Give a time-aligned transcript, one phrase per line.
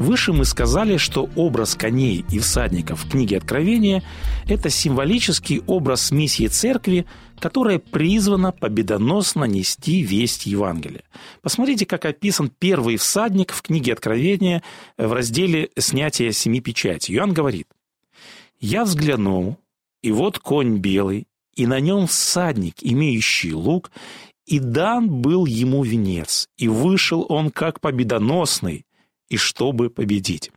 [0.00, 4.02] Выше мы сказали, что образ коней и всадников в книге Откровения–
[4.48, 7.04] это символический образ миссии церкви,
[7.38, 11.02] которая призвана победоносно нести весть Евангелия.
[11.42, 14.62] Посмотрите, как описан первый всадник в книге Откровения
[14.96, 17.16] в разделе «Снятие семи печатей».
[17.16, 17.68] Иоанн говорит,
[18.58, 19.58] «Я взглянул,
[20.02, 23.90] и вот конь белый, и на нем всадник, имеющий лук,
[24.46, 28.86] и дан был ему венец, и вышел он как победоносный,
[29.30, 30.50] и чтобы победить.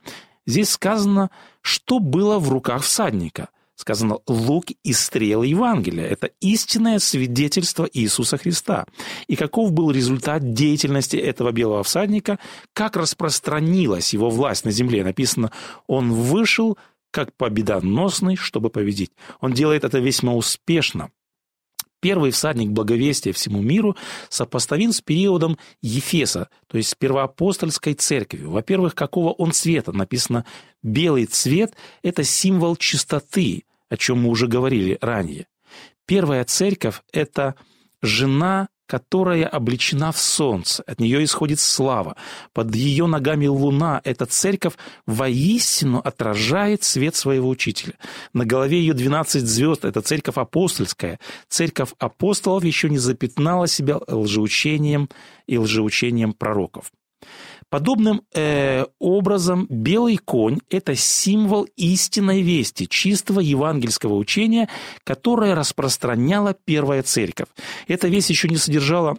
[0.46, 1.30] Здесь сказано,
[1.62, 3.48] что было в руках всадника.
[3.76, 6.06] Сказано «лук и стрелы Евангелия».
[6.06, 8.86] Это истинное свидетельство Иисуса Христа.
[9.26, 12.38] И каков был результат деятельности этого белого всадника,
[12.72, 15.02] как распространилась его власть на земле.
[15.02, 15.50] Написано
[15.88, 16.78] «он вышел
[17.10, 19.10] как победоносный, чтобы победить».
[19.40, 21.10] Он делает это весьма успешно.
[22.04, 23.96] Первый всадник благовестия всему миру
[24.28, 28.50] сопоставим с периодом Ефеса, то есть с первоапостольской церковью.
[28.50, 29.90] Во-первых, какого он цвета?
[29.92, 30.44] Написано
[30.82, 35.46] «белый цвет»– это символ чистоты, о чем мы уже говорили ранее.
[36.04, 37.54] Первая церковь– это
[38.02, 42.16] жена которая облечена в солнце, от нее исходит слава.
[42.52, 44.74] Под ее ногами луна, эта церковь
[45.06, 47.94] воистину отражает свет своего учителя.
[48.32, 51.18] На голове ее 12 звезд, это церковь апостольская.
[51.48, 55.08] Церковь апостолов еще не запятнала себя лжеучением
[55.46, 56.92] и лжеучением пророков.
[57.68, 64.68] Подобным э, образом белый конь– это символ истинной вести, чистого евангельского учения,
[65.04, 67.48] которое распространяла первая церковь.
[67.88, 69.16] Эта весть еще не содержала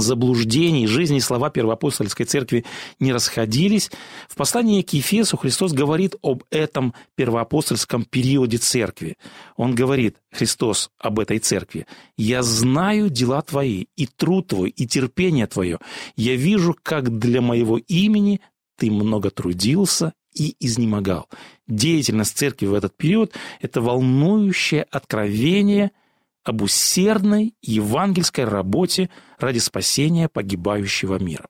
[0.00, 2.64] заблуждений, жизни и слова первоапостольской церкви
[3.00, 3.90] не расходились.
[4.28, 9.16] В послании к Ефесу Христос говорит об этом первоапостольском периоде церкви.
[9.56, 15.46] Он говорит, Христос, об этой церкви, «Я знаю дела твои, и труд твой, и терпение
[15.46, 15.78] твое.
[16.16, 18.40] Я вижу, как для моего имени
[18.76, 21.28] ты много трудился и изнемогал».
[21.66, 25.90] Деятельность церкви в этот период– это волнующее откровение–
[26.48, 31.46] об усердной евангельской работе ради спасения погибающего мира.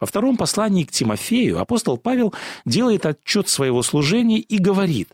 [0.00, 5.10] Во втором послании к Тимофею апостол Павел делает отчет своего служения и говорит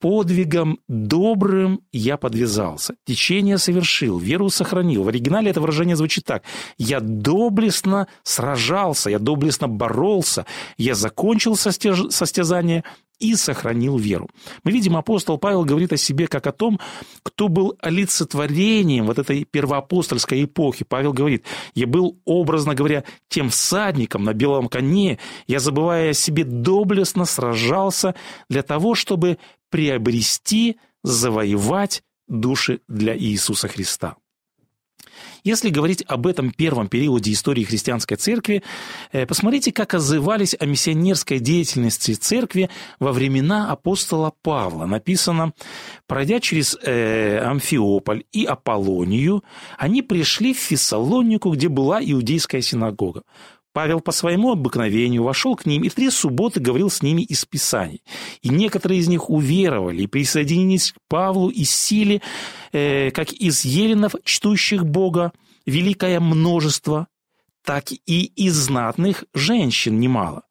[0.00, 5.02] «Подвигом добрым я подвязался, течение совершил, веру сохранил».
[5.02, 6.42] В оригинале это выражение звучит так
[6.78, 10.46] «Я доблестно сражался, я доблестно боролся,
[10.78, 12.84] я закончил состязание,
[13.18, 14.28] и сохранил веру.
[14.64, 16.80] Мы видим, апостол Павел говорит о себе как о том,
[17.22, 20.84] кто был олицетворением вот этой первоапостольской эпохи.
[20.84, 26.44] Павел говорит, я был, образно говоря, тем всадником на белом коне, я, забывая о себе,
[26.44, 28.14] доблестно сражался
[28.48, 29.38] для того, чтобы
[29.70, 34.16] приобрести, завоевать души для Иисуса Христа.
[35.44, 38.62] Если говорить об этом первом периоде истории христианской церкви,
[39.12, 44.86] э, посмотрите, как отзывались о миссионерской деятельности церкви во времена апостола Павла.
[44.86, 45.52] Написано,
[46.06, 49.44] пройдя через э, Амфиополь и Аполлонию,
[49.76, 53.22] они пришли в Фессалонику, где была иудейская синагога.
[53.74, 58.02] Павел по своему обыкновению вошел к ним и три субботы говорил с ними из Писаний.
[58.40, 62.22] И некоторые из них уверовали и присоединились к Павлу и силе,
[62.72, 65.32] э, как из еленов, чтущих Бога,
[65.66, 67.08] великое множество,
[67.64, 70.44] так и из знатных женщин немало.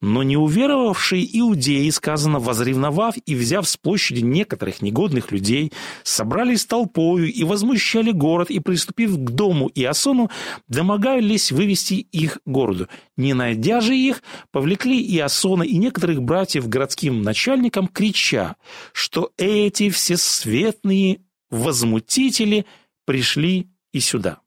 [0.00, 5.72] Но не уверовавшие иудеи, сказано, возревновав и взяв с площади некоторых негодных людей,
[6.04, 10.30] собрались толпою и возмущали город, и, приступив к дому Иосону,
[10.68, 12.88] домогались вывести их городу.
[13.18, 18.56] Не найдя же их, повлекли Иосона и некоторых братьев городским начальникам, крича,
[18.94, 21.20] что эти всесветные
[21.50, 22.64] возмутители
[23.04, 24.38] пришли и сюда.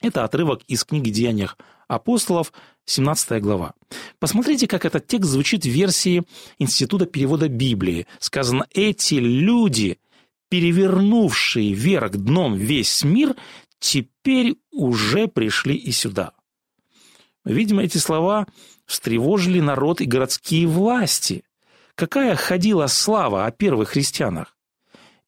[0.00, 1.58] Это отрывок из книги «Деяниях
[1.88, 2.52] апостолов»,
[2.90, 3.74] 17 глава.
[4.18, 6.24] Посмотрите, как этот текст звучит в версии
[6.58, 8.06] Института перевода Библии.
[8.18, 9.98] Сказано, эти люди,
[10.48, 13.36] перевернувшие вверх дном весь мир,
[13.78, 16.32] теперь уже пришли и сюда.
[17.44, 18.46] Видимо, эти слова
[18.86, 21.44] встревожили народ и городские власти.
[21.94, 24.56] Какая ходила слава о первых христианах?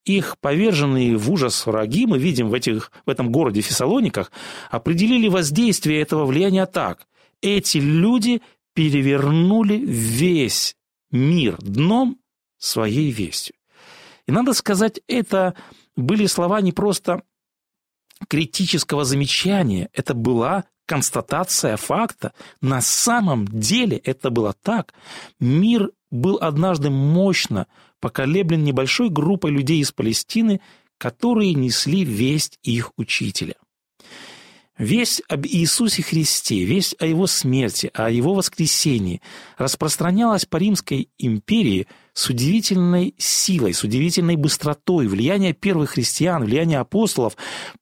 [0.05, 4.33] их поверженные в ужас враги, мы видим в, этих, в этом городе Фессалониках,
[4.69, 7.07] определили воздействие этого влияния так
[7.43, 8.41] эти люди
[8.75, 10.75] перевернули весь
[11.11, 12.19] мир дном
[12.59, 13.55] своей вестью.
[14.27, 15.55] И надо сказать, это
[15.97, 17.23] были слова не просто
[18.29, 22.33] критического замечания, это была констатация факта.
[22.61, 24.95] На самом деле это было так.
[25.41, 27.67] Мир был однажды мощно
[28.01, 30.61] поколеблен небольшой группой людей из Палестины,
[30.99, 33.55] которые несли весть их учителя.
[34.79, 39.21] Весть об Иисусе Христе, весть о Его смерти, о Его воскресении
[39.59, 45.09] распространялась по Римской империи с удивительной силой, с удивительной быстротой.
[45.09, 47.37] Влияние первых христиан, влияние апостолов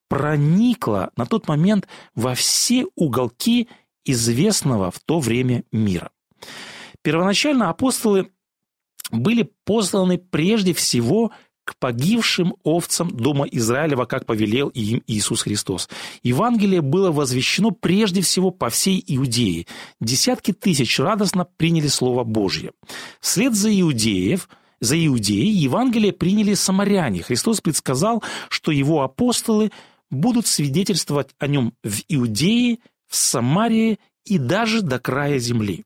[0.09, 3.69] проникло на тот момент во все уголки
[4.03, 6.11] известного в то время мира.
[7.01, 8.31] Первоначально апостолы
[9.11, 11.31] были посланы прежде всего
[11.63, 15.89] к погибшим овцам дома Израилева, как повелел им Иисус Христос.
[16.23, 19.67] Евангелие было возвещено прежде всего по всей Иудее.
[19.99, 22.71] Десятки тысяч радостно приняли Слово Божье.
[23.19, 24.49] Вслед за иудеев–
[24.81, 27.21] за иудеи Евангелие приняли самаряне.
[27.21, 29.71] Христос предсказал, что его апостолы
[30.09, 35.85] будут свидетельствовать о нем в Иудее, в Самарии и даже до края земли.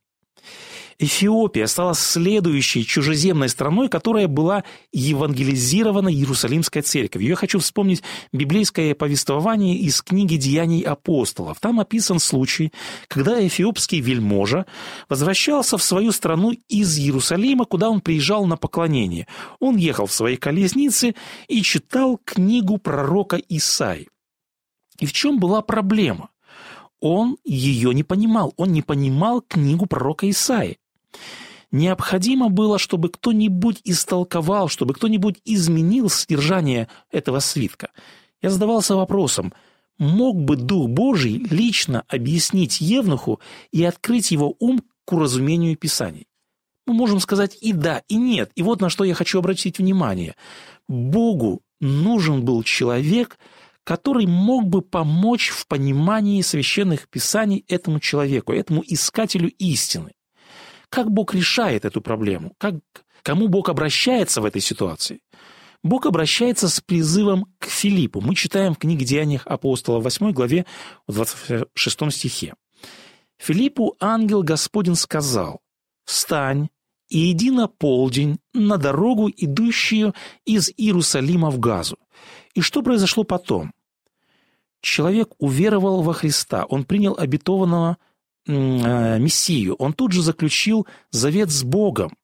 [0.97, 4.63] Эфиопия стала следующей чужеземной страной, которая была
[4.93, 7.29] евангелизирована Иерусалимской церковью.
[7.29, 8.01] Я хочу вспомнить
[8.31, 11.59] библейское повествование из книги «Деяний апостолов».
[11.59, 12.71] Там описан случай,
[13.09, 14.65] когда эфиопский вельможа
[15.09, 19.27] возвращался в свою страну из Иерусалима, куда он приезжал на поклонение.
[19.59, 21.13] Он ехал в своей колеснице
[21.49, 24.07] и читал книгу пророка Исаи.
[24.99, 26.29] И в чем была проблема?
[27.01, 30.77] Он ее не понимал, он не понимал книгу пророка Исаи.
[31.71, 37.89] Необходимо было, чтобы кто-нибудь истолковал, чтобы кто-нибудь изменил содержание этого свитка.
[38.41, 39.53] Я задавался вопросом,
[39.97, 43.39] мог бы Дух Божий лично объяснить Евнуху
[43.71, 46.27] и открыть его ум к уразумению Писаний?
[46.85, 48.51] Мы можем сказать и да, и нет.
[48.55, 50.35] И вот на что я хочу обратить внимание.
[50.87, 53.39] Богу нужен был человек,
[53.83, 60.13] который мог бы помочь в понимании священных писаний этому человеку, этому искателю истины.
[60.95, 62.53] Как Бог решает эту проблему?
[62.57, 62.75] Как,
[63.21, 65.19] кому Бог обращается в этой ситуации?
[65.83, 68.21] Бог обращается с призывом к Филиппу.
[68.21, 70.65] Мы читаем в книге «Деяниях апостола» в 8 главе,
[71.05, 72.53] в 26 стихе.
[73.37, 75.59] «Филиппу ангел Господень сказал,
[76.05, 76.69] «Встань
[77.09, 80.15] и иди на полдень на дорогу, идущую
[80.45, 81.97] из Иерусалима в Газу».
[82.53, 83.73] И что произошло потом?
[84.79, 87.97] Человек уверовал во Христа, он принял обетованного
[88.47, 92.15] Мессию, он тут же заключил завет с Богом.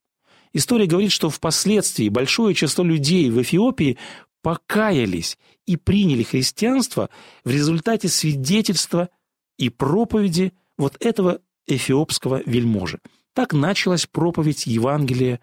[0.54, 3.98] История говорит, что впоследствии большое число людей в Эфиопии
[4.42, 7.10] покаялись и приняли христианство
[7.44, 9.10] в результате свидетельства
[9.58, 13.00] и проповеди вот этого эфиопского вельможи.
[13.34, 15.40] Так началась проповедь Евангелия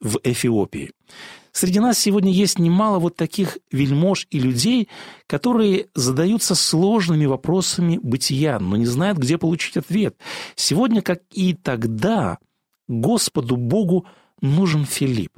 [0.00, 0.92] в Эфиопии.
[1.56, 4.90] Среди нас сегодня есть немало вот таких вельмож и людей,
[5.26, 10.18] которые задаются сложными вопросами бытия, но не знают, где получить ответ.
[10.54, 12.36] Сегодня, как и тогда,
[12.88, 14.04] Господу Богу
[14.42, 15.32] нужен Филипп.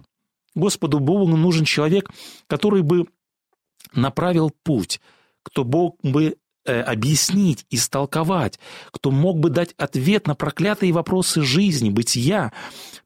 [0.56, 2.10] Господу Богу нужен человек,
[2.48, 3.06] который бы
[3.94, 5.00] направил путь,
[5.44, 6.36] кто Бог бы
[6.68, 8.58] Э, объяснить, истолковать,
[8.90, 12.52] кто мог бы дать ответ на проклятые вопросы жизни, бытия.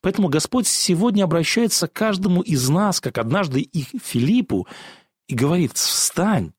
[0.01, 4.67] Поэтому Господь сегодня обращается к каждому из нас, как однажды и Филиппу,
[5.29, 6.55] и говорит, встань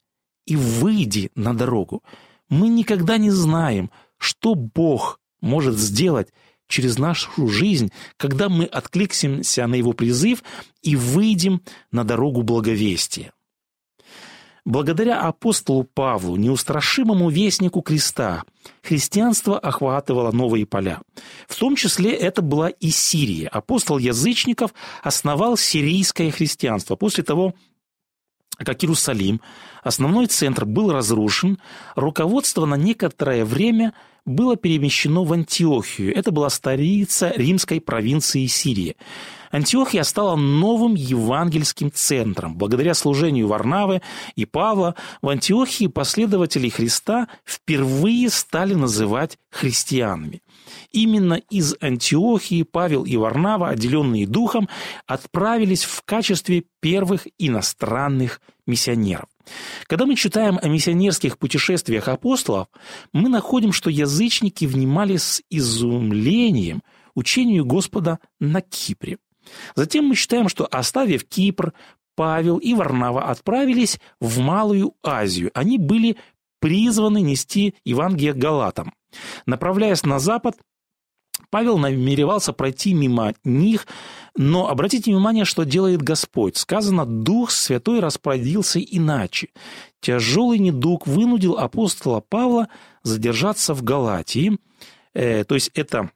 [0.46, 2.04] и выйди на дорогу.
[2.48, 6.30] Мы никогда не знаем, что Бог может сделать
[6.70, 10.42] через нашу жизнь, когда мы откликнемся на Его призыв
[10.82, 13.34] и выйдем на дорогу благовестия.
[14.66, 18.44] Благодаря апостолу Павлу, неустрашимому вестнику креста,
[18.82, 21.02] христианство охватывало новые поля.
[21.50, 23.50] В том числе это была и Сирия.
[23.50, 26.96] Апостол язычников основал сирийское христианство.
[26.96, 27.56] После того,
[28.58, 29.42] как Иерусалим,
[29.84, 31.60] основной центр, был разрушен,
[31.96, 33.94] руководство на некоторое время
[34.26, 36.16] было перемещено в Антиохию.
[36.16, 38.96] Это была столица римской провинции Сирии.
[39.54, 42.58] Антиохия стала новым евангельским центром.
[42.58, 44.02] Благодаря служению Варнавы
[44.36, 50.42] и Павла в Антиохии последователи Христа впервые стали называть христианами.
[50.92, 54.68] Именно из Антиохии Павел и Варнава, отделенные духом,
[55.06, 59.30] отправились в качестве первых иностранных миссионеров.
[59.86, 62.70] Когда мы читаем о миссионерских путешествиях апостолов,
[63.12, 66.82] мы находим, что язычники внимали с изумлением
[67.14, 69.20] учению Господа на Кипре.
[69.76, 71.74] Затем мы читаем, что, оставив Кипр,
[72.16, 75.52] Павел и Варнава отправились в Малую Азию.
[75.54, 76.18] Они были
[76.60, 78.94] призваны нести Евангелие Галатам.
[79.46, 80.56] Направляясь на запад,
[81.50, 83.86] Павел намеревался пройти мимо них,
[84.36, 86.58] но обратите внимание, что делает Господь.
[86.58, 89.50] Сказано, Дух Святой распорядился иначе.
[90.00, 92.70] Тяжелый недуг вынудил апостола Павла
[93.04, 94.58] задержаться в Галатии.
[95.14, 96.10] Э, то есть это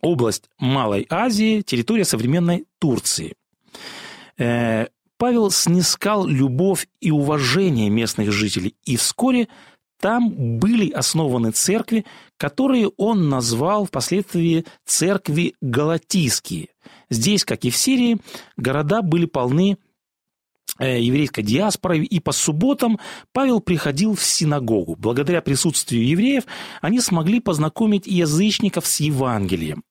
[0.00, 3.34] область Малой Азии, территория современной Турции.
[4.36, 4.86] Э,
[5.16, 9.48] Павел снискал любовь и уважение местных жителей, и вскоре
[10.00, 12.04] там были основаны церкви,
[12.36, 16.68] которые он назвал впоследствии церкви галатийские.
[17.10, 18.18] Здесь, как и в Сирии,
[18.56, 19.76] города были полны
[20.86, 22.98] еврейской диаспорой, и по субботам
[23.32, 24.96] Павел приходил в синагогу.
[24.96, 26.44] Благодаря присутствию евреев
[26.80, 29.82] они смогли познакомить язычников с Евангелием.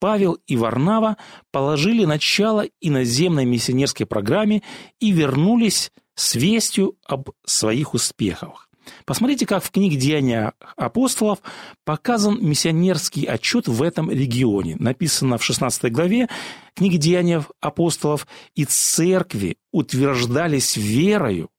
[0.00, 1.16] Павел и Варнава
[1.52, 4.62] положили начало иноземной миссионерской программе
[4.98, 8.68] и вернулись с вестью об своих успехах.
[9.04, 11.40] Посмотрите, как в книге «Деяния апостолов»
[11.84, 14.76] показан миссионерский отчет в этом регионе.
[14.78, 16.28] Написано в 16 главе
[16.74, 21.50] книги «Деяния апостолов» «И церкви утверждались верою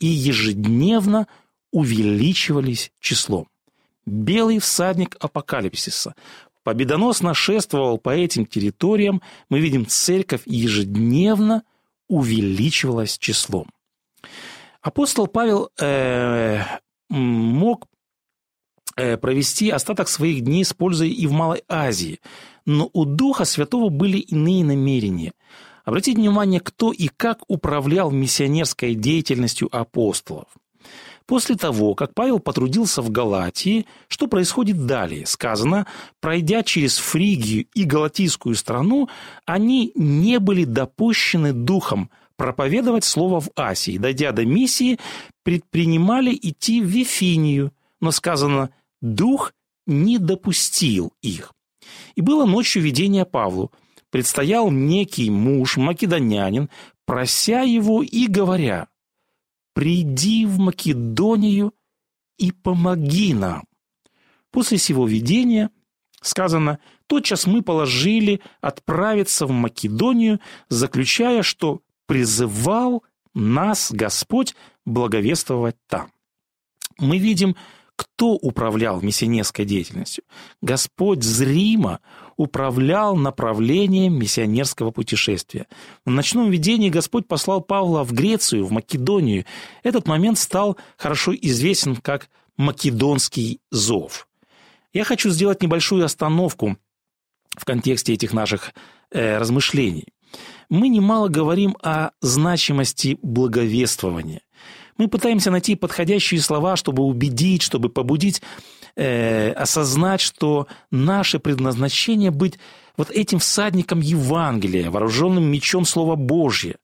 [0.00, 1.26] и ежедневно
[1.72, 3.48] увеличивались числом».
[4.06, 6.14] Белый всадник апокалипсиса
[6.62, 11.62] победоносно шествовал по этим территориям, мы видим, церковь ежедневно
[12.08, 13.68] увеличивалась числом.
[14.86, 16.60] Апостол Павел э,
[17.08, 17.88] мог
[18.96, 22.20] э, провести остаток своих дней с пользой и в Малой Азии,
[22.66, 25.32] но у Духа Святого были иные намерения.
[25.84, 30.46] Обратите внимание, кто и как управлял миссионерской деятельностью апостолов–
[31.26, 35.26] После того, как Павел потрудился в Галатии, что происходит далее?
[35.26, 35.86] Сказано,
[36.20, 39.08] пройдя через Фригию и Галатийскую страну,
[39.44, 43.98] они не были допущены духом проповедовать слово в Асии.
[43.98, 44.98] Дойдя до миссии,
[45.42, 49.52] предпринимали идти в Вифинию, но сказано, дух
[49.86, 51.52] не допустил их.
[52.14, 53.72] И было ночью видение Павлу.
[54.10, 56.70] Предстоял некий муж, македонянин,
[57.04, 58.88] прося его и говоря–
[59.76, 61.74] приди в Македонию
[62.38, 63.64] и помоги нам.
[64.50, 65.68] После сего видения
[66.22, 70.40] сказано, тотчас мы положили отправиться в Македонию,
[70.70, 73.02] заключая, что призывал
[73.34, 76.10] нас Господь благовествовать там.
[76.98, 77.56] Мы видим,
[77.96, 80.24] кто управлял миссионерской деятельностью.
[80.60, 82.00] Господь зримо
[82.36, 85.66] управлял направлением миссионерского путешествия.
[86.04, 89.46] В ночном видении Господь послал Павла в Грецию, в Македонию.
[89.82, 94.28] Этот момент стал хорошо известен как «Македонский зов».
[94.92, 96.76] Я хочу сделать небольшую остановку
[97.56, 98.72] в контексте этих наших
[99.10, 100.06] э, размышлений.
[100.68, 104.42] Мы немало говорим о значимости благовествования.
[104.98, 108.40] Мы пытаемся найти подходящие слова, чтобы убедить, чтобы побудить
[108.96, 112.58] э, осознать, что наше предназначение быть
[112.96, 116.76] вот этим всадником Евангелия, вооруженным мечом Слова Божье.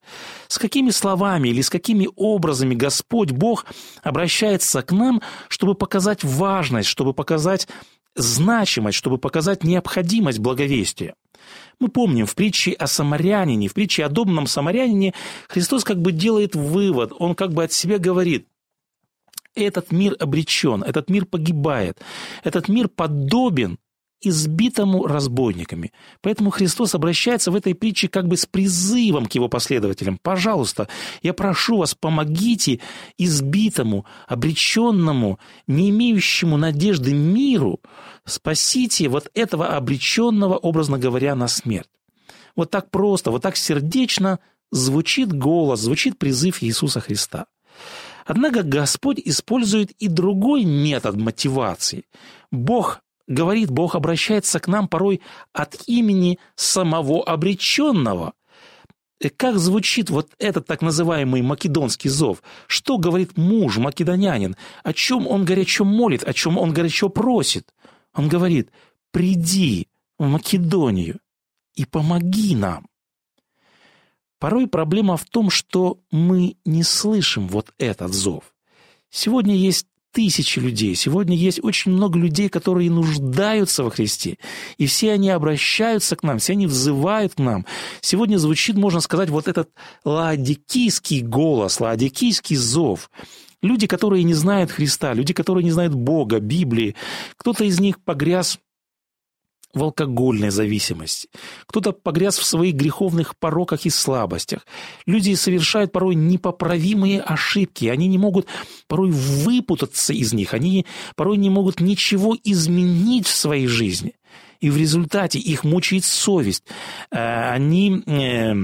[0.48, 3.64] С какими словами или с какими образами Господь Бог
[4.02, 7.66] обращается к нам, чтобы показать важность, чтобы показать
[8.14, 11.14] значимость, чтобы показать необходимость благовестия.
[11.80, 15.14] Мы помним, в притче о самарянине, в притче о добном самарянине
[15.48, 18.46] Христос как бы делает вывод, он как бы от себя говорит,
[19.54, 22.00] этот мир обречен, этот мир погибает,
[22.44, 23.78] этот мир подобен
[24.22, 25.92] избитому разбойниками.
[26.20, 30.18] Поэтому Христос обращается в этой притче как бы с призывом к его последователям.
[30.22, 30.88] «Пожалуйста,
[31.22, 32.80] я прошу вас, помогите
[33.18, 37.80] избитому, обреченному, не имеющему надежды миру,
[38.24, 41.88] спасите вот этого обреченного, образно говоря, на смерть».
[42.56, 44.38] Вот так просто, вот так сердечно
[44.70, 47.46] звучит голос, звучит призыв Иисуса Христа.
[48.24, 52.04] Однако Господь использует и другой метод мотивации.
[52.50, 53.00] Бог
[53.32, 55.20] говорит, Бог обращается к нам порой
[55.52, 58.34] от имени самого обреченного.
[59.36, 62.42] Как звучит вот этот так называемый македонский зов?
[62.66, 64.56] Что говорит муж, македонянин?
[64.82, 67.72] О чем он горячо молит, о чем он горячо просит?
[68.14, 68.70] Он говорит,
[69.12, 71.20] приди в Македонию
[71.74, 72.86] и помоги нам.
[74.38, 78.52] Порой проблема в том, что мы не слышим вот этот зов.
[79.08, 84.38] Сегодня есть тысячи людей, сегодня есть очень много людей, которые нуждаются во Христе,
[84.76, 87.66] и все они обращаются к нам, все они взывают к нам.
[88.00, 89.70] Сегодня звучит, можно сказать, вот этот
[90.04, 93.10] ладикийский голос, ладикийский зов.
[93.62, 96.96] Люди, которые не знают Христа, люди, которые не знают Бога, Библии,
[97.36, 98.58] кто-то из них погряз
[99.74, 101.28] в алкогольной зависимости,
[101.66, 104.66] кто-то погряз в своих греховных пороках и слабостях.
[105.06, 108.46] Люди совершают порой непоправимые ошибки, они не могут
[108.86, 110.86] порой выпутаться из них, они
[111.16, 114.14] порой не могут ничего изменить в своей жизни.
[114.60, 116.62] и в результате их мучает совесть.
[117.10, 118.54] Э, они э,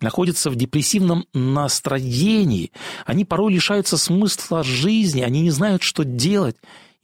[0.00, 2.70] находятся в депрессивном настроении,
[3.06, 6.56] они порой лишаются смысла жизни, они не знают, что делать.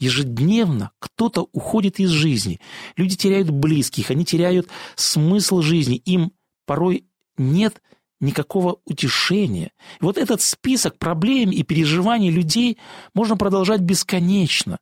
[0.02, 2.58] Ежедневно кто-то уходит из жизни.
[2.96, 5.94] Люди теряют близких, они теряют смысл жизни.
[5.94, 6.32] Им
[6.66, 7.04] порой
[7.36, 7.80] нет
[8.18, 9.70] никакого утешения.
[10.00, 12.78] И вот этот список проблем и переживаний людей
[13.14, 14.78] можно продолжать бесконечно.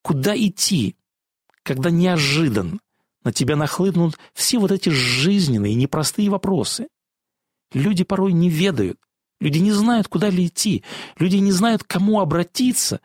[0.00, 0.96] Куда идти,
[1.62, 2.78] когда неожиданно
[3.24, 6.88] на тебя нахлынут все вот эти жизненные непростые вопросы?
[7.74, 8.98] Люди порой не ведают,
[9.40, 10.84] люди не знают, куда ли идти,
[11.18, 13.02] люди не знают, к кому обратиться,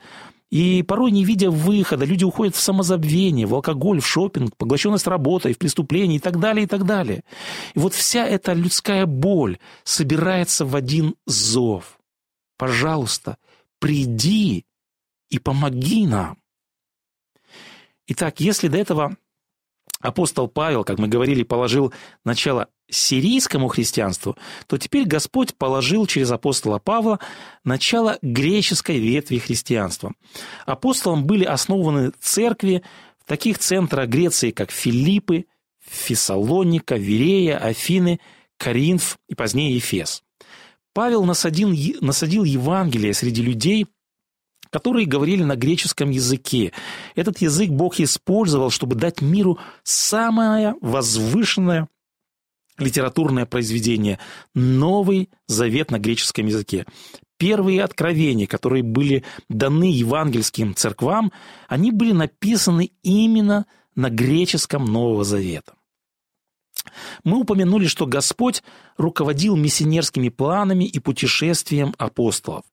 [0.54, 5.54] и порой, не видя выхода, люди уходят в самозабвение, в алкоголь, в шопинг, поглощенность работой,
[5.54, 7.24] в преступления и так далее, и так далее.
[7.74, 11.98] И вот вся эта людская боль собирается в один зов.
[12.56, 13.38] Пожалуйста,
[13.80, 14.68] приди
[15.32, 16.38] и помоги нам.
[18.06, 19.18] Итак, если до этого
[20.04, 21.92] апостол Павел, как мы говорили, положил
[22.24, 27.20] начало сирийскому христианству, то теперь Господь положил через апостола Павла
[27.64, 30.14] начало греческой ветви христианства.
[30.66, 32.84] Апостолам были основаны церкви
[33.24, 35.46] в таких центрах Греции, как Филиппы,
[35.80, 38.20] Фессалоника, Верея, Афины,
[38.58, 40.24] Коринф и позднее Ефес.
[40.94, 43.88] Павел насадил, насадил Евангелие среди людей,
[44.74, 46.74] которые говорили на греческом языке.
[47.14, 51.88] Этот язык Бог использовал, чтобы дать миру самое возвышенное
[52.80, 54.18] литературное произведение
[54.56, 56.88] «Новый завет на греческом языке».
[57.38, 61.32] Первые откровения, которые были даны евангельским церквам,
[61.68, 65.74] они были написаны именно на греческом Нового Завета.
[67.24, 68.64] Мы упомянули, что Господь
[68.98, 72.64] руководил миссионерскими планами и путешествием апостолов.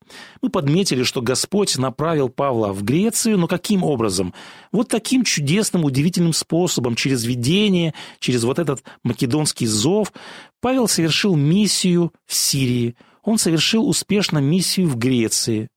[0.42, 4.34] Мы подметили, что Господь направил Павла в Грецию, но каким образом?
[4.72, 10.12] Вот таким чудесным, удивительным способом, через видение, через вот этот македонский зов,
[10.60, 15.68] Павел совершил миссию в Сирии, он совершил успешно миссию в Греции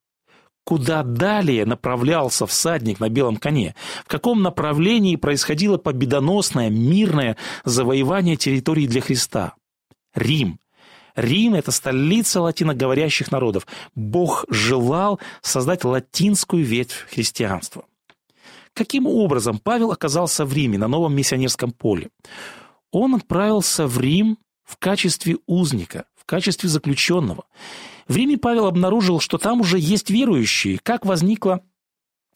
[0.63, 8.87] куда далее направлялся всадник на белом коне, в каком направлении происходило победоносное, мирное завоевание территории
[8.87, 9.55] для Христа.
[10.15, 10.59] Рим.
[11.15, 13.67] Рим– это столица латиноговорящих народов.
[13.95, 17.85] Бог желал создать латинскую ветвь христианства.
[18.73, 22.09] Каким образом Павел оказался в Риме, на новом миссионерском поле?
[22.91, 27.45] Он отправился в Рим в качестве узника, в качестве заключенного.
[28.07, 30.79] В Риме Павел обнаружил, что там уже есть верующие.
[30.83, 31.61] Как возникла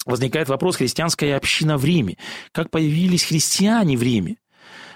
[0.08, 2.18] Возникает вопрос, христианская община в Риме.
[2.54, 4.38] Как появились христиане в Риме?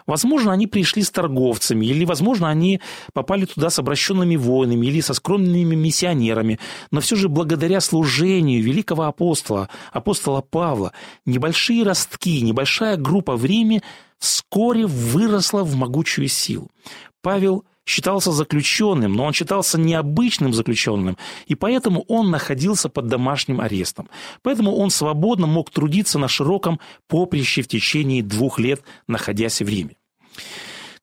[0.08, 2.82] Возможно, они пришли с торговцами, или, возможно, они
[3.14, 6.60] попали туда с обращенными воинами или со скромными миссионерами,
[6.92, 10.94] но все же благодаря служению великого апостола, апостола Павла,
[11.26, 13.84] небольшие ростки, небольшая группа в Риме
[14.18, 16.72] вскоре выросла в могучую силу.
[17.22, 24.08] Павел считался заключенным, но он считался необычным заключенным, и поэтому он находился под домашним арестом.
[24.42, 29.98] Поэтому он свободно мог трудиться на широком поприще в течение двух лет, находясь в Риме.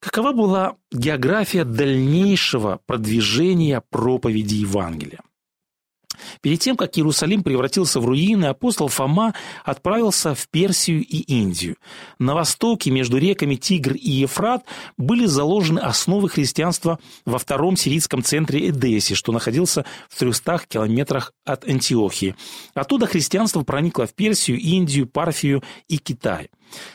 [0.01, 5.21] Какова была география дальнейшего продвижения проповеди Евангелия?
[6.41, 11.77] Перед тем, как Иерусалим превратился в руины, апостол Фома отправился в Персию и Индию.
[12.19, 14.65] На востоке, между реками Тигр и Ефрат,
[14.97, 21.69] были заложены основы христианства во втором сирийском центре Эдессе, что находился в 300 километрах от
[21.69, 22.35] Антиохии.
[22.75, 26.51] Оттуда христианство проникло в Персию, Индию, Парфию и Китай.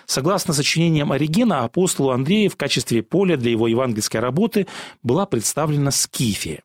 [0.05, 4.67] Согласно сочинениям Оригена, апостолу Андрею в качестве поля для его евангельской работы
[5.01, 6.63] была представлена Скифия.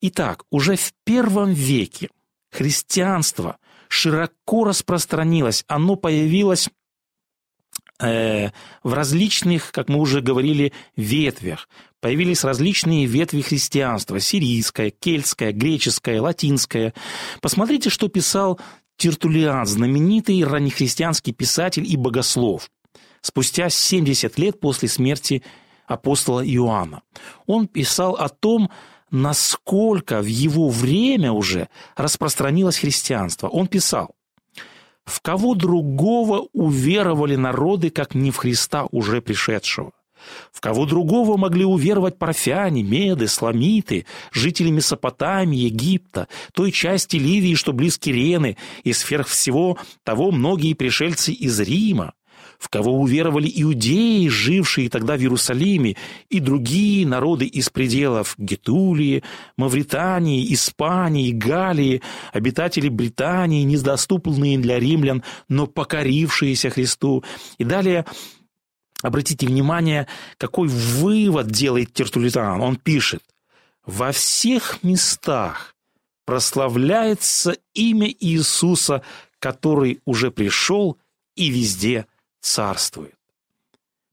[0.00, 2.08] Итак, уже в первом веке
[2.50, 6.68] христианство широко распространилось, оно появилось
[8.00, 8.50] э,
[8.82, 11.68] в различных, как мы уже говорили, ветвях.
[12.00, 16.94] Появились различные ветви христианства– сирийское, кельтское, греческое, латинское.
[17.40, 18.60] Посмотрите, что писал
[18.98, 22.68] Тертулиан, знаменитый раннехристианский писатель и богослов,
[23.20, 25.44] спустя 70 лет после смерти
[25.86, 27.02] апостола Иоанна.
[27.46, 28.70] Он писал о том,
[29.10, 33.48] насколько в его время уже распространилось христианство.
[33.48, 34.16] Он писал,
[35.04, 39.92] «В кого другого уверовали народы, как не в Христа уже пришедшего?
[40.52, 47.72] В кого другого могли уверовать парфяне, меды, сламиты, жители Месопотамии, Египта, той части Ливии, что
[47.72, 52.12] близ Кирены, и сверх всего того многие пришельцы из Рима?
[52.58, 55.96] в кого уверовали иудеи, жившие тогда в Иерусалиме,
[56.28, 59.22] и другие народы из пределов Гетулии,
[59.56, 67.22] Мавритании, Испании, Галии, обитатели Британии, недоступные для римлян, но покорившиеся Христу.
[67.58, 68.04] И далее
[69.02, 70.06] Обратите внимание,
[70.38, 72.60] какой вывод делает Тертулитан.
[72.60, 73.22] Он пишет,
[73.86, 75.74] «Во всех местах
[76.24, 79.02] прославляется имя Иисуса,
[79.38, 80.98] который уже пришел
[81.36, 82.06] и везде
[82.40, 83.14] царствует.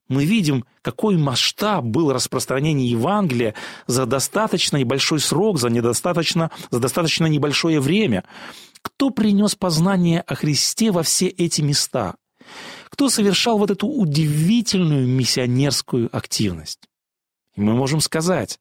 [0.08, 3.54] Мы видим, какой масштаб был распространение Евангелия
[3.88, 8.24] за достаточно небольшой срок, за, недостаточно, за достаточно небольшое время.
[8.82, 12.14] Кто принес познание о Христе во все эти места?
[12.88, 16.88] Кто совершал вот эту удивительную миссионерскую активность?
[17.54, 18.60] И мы можем сказать,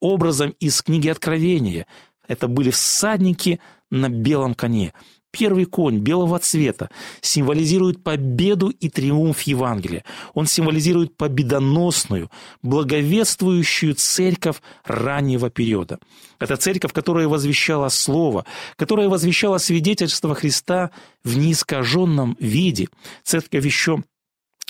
[0.00, 1.86] образом из книги Откровения,
[2.26, 4.92] это были всадники на белом коне.
[5.32, 6.90] Первый конь белого цвета
[7.22, 10.04] символизирует победу и триумф Евангелия.
[10.34, 12.30] Он символизирует победоносную,
[12.62, 15.98] благовествующую церковь раннего периода.
[16.38, 18.44] Это церковь, которая возвещала Слово,
[18.76, 20.90] которая возвещала свидетельство Христа
[21.24, 22.88] в неискаженном виде.
[23.24, 24.02] Церковь еще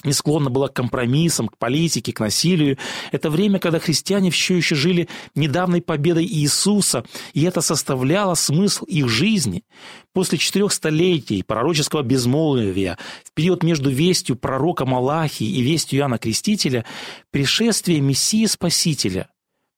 [0.05, 2.79] не склонна была к компромиссам, к политике, к насилию.
[3.11, 9.09] Это время, когда христиане все еще жили недавней победой Иисуса, и это составляло смысл их
[9.09, 9.65] жизни.
[10.12, 16.85] После четырех столетий пророческого безмолвия, в период между вестью пророка Малахии и вестью Иоанна Крестителя,
[17.31, 19.29] пришествие Мессии Спасителя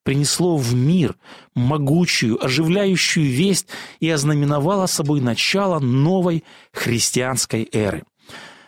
[0.05, 1.15] принесло в мир
[1.55, 3.67] могучую, оживляющую весть
[3.99, 8.03] и ознаменовало собой начало новой христианской эры.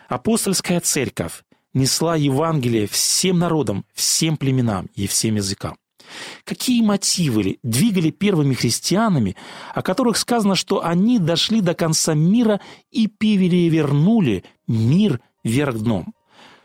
[0.08, 1.44] Апостольская церковь
[1.78, 5.76] несла Евангелие всем народам, всем племенам и всем языкам.
[6.44, 9.36] Какие мотивы двигали первыми христианами,
[9.74, 12.60] о которых сказано, что они дошли до конца мира
[12.90, 16.14] и перевернули мир вверх дном?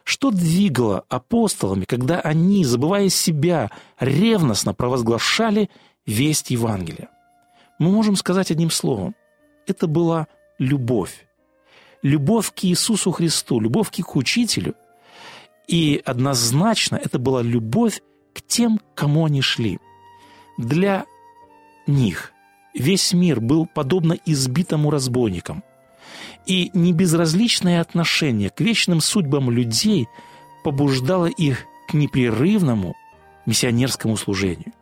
[0.04, 5.70] Что двигало апостолами, когда они, забывая себя, ревностно провозглашали
[6.06, 7.10] весть Евангелия?
[7.80, 9.16] Мы можем сказать одним словом.
[9.66, 10.28] Это была
[10.60, 11.26] любовь.
[12.02, 14.76] Любовь к Иисусу Христу, любовь к учителю,
[15.68, 18.02] и однозначно это была любовь
[18.34, 19.80] к тем, кому они шли.
[20.58, 21.06] Для
[21.88, 22.34] них
[22.74, 25.64] весь мир был подобно избитому разбойникам.
[26.46, 30.08] И небезразличное отношение к вечным судьбам людей
[30.64, 32.96] побуждало их к непрерывному
[33.46, 34.74] миссионерскому служению.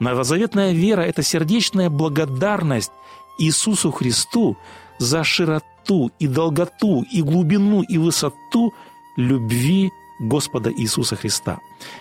[0.00, 2.92] Новозаветная вера– это сердечная благодарность
[3.38, 4.56] Иисусу Христу
[4.98, 8.72] за широту и долготу и глубину и высоту
[9.16, 11.58] любви Господа Иисуса Христа.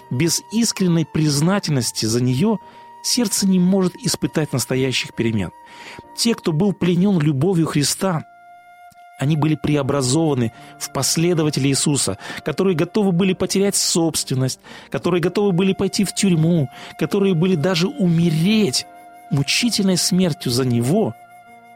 [0.10, 2.60] Без искренней признательности за нее
[3.02, 5.52] сердце не может испытать настоящих перемен.
[6.16, 8.24] Те, кто был пленен любовью Христа,
[9.20, 16.04] они были преобразованы в последователей Иисуса, которые готовы были потерять собственность, которые готовы были пойти
[16.04, 18.86] в тюрьму, которые были даже умереть
[19.32, 21.14] мучительной смертью за Него,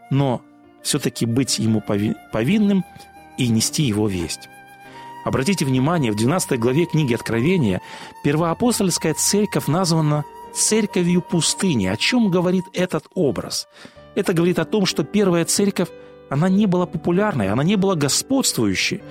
[0.10, 0.42] но
[0.82, 2.84] все-таки быть Ему повинным
[3.38, 4.50] и нести Его весть.
[5.28, 7.82] Обратите внимание, в 12 главе книги Откровения
[8.24, 11.88] первоапостольская церковь названа церковью пустыни.
[11.88, 13.68] О чем говорит этот образ?
[14.16, 15.90] Это говорит о том, что первая церковь
[16.30, 19.02] она не была популярной, она не была господствующей.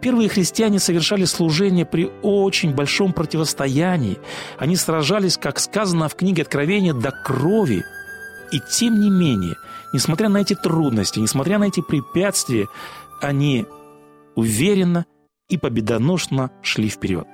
[0.00, 4.20] Первые христиане совершали служение при очень большом противостоянии.
[4.58, 7.82] Они сражались, как сказано в книге Откровения, до крови.
[8.52, 9.56] И тем не менее,
[9.92, 12.68] несмотря на эти трудности, несмотря на эти препятствия,
[13.20, 13.66] они
[14.36, 15.06] уверенно
[15.48, 17.26] и победоносно шли вперед.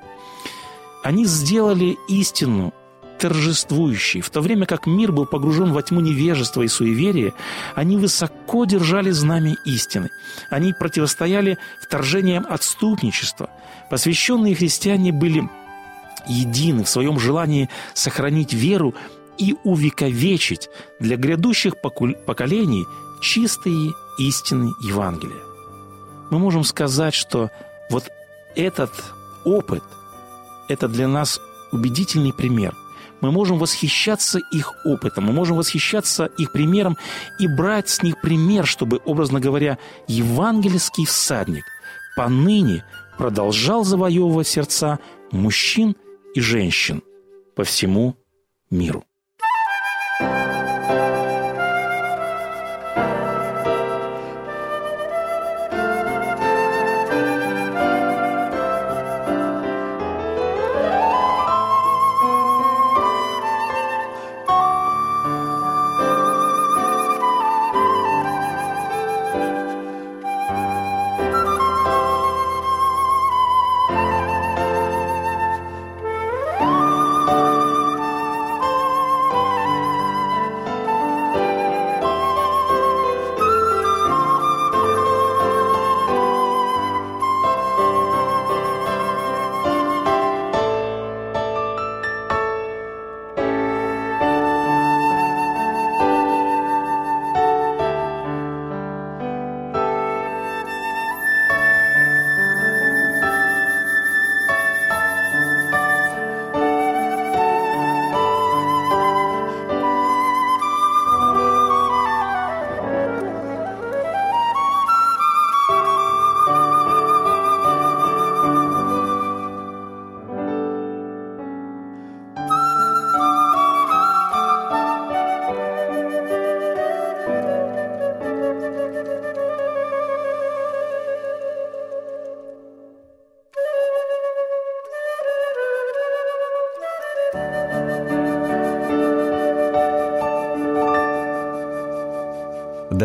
[1.02, 2.72] Они сделали истину
[3.18, 4.20] торжествующей.
[4.20, 7.32] В то время как мир был погружен во тьму невежества и суеверия,
[7.74, 10.10] они высоко держали знамя истины.
[10.50, 13.48] Они противостояли вторжениям отступничества.
[13.90, 15.48] Посвященные христиане были
[16.26, 18.94] едины в своем желании сохранить веру
[19.38, 22.84] и увековечить для грядущих поколений
[23.20, 25.42] чистые истины Евангелия.
[26.30, 27.50] Мы можем сказать, что
[27.92, 28.10] вот
[28.56, 28.90] этот
[29.44, 29.84] опыт–
[30.68, 32.74] это для нас убедительный пример.
[33.20, 36.96] Мы можем восхищаться их опытом, мы можем восхищаться их примером
[37.38, 39.78] и брать с них пример, чтобы, образно говоря,
[40.08, 41.64] евангельский всадник
[42.16, 42.84] поныне
[43.16, 44.98] продолжал завоевывать сердца
[45.30, 45.94] мужчин
[46.34, 47.02] и женщин
[47.54, 48.16] по всему
[48.70, 49.04] миру.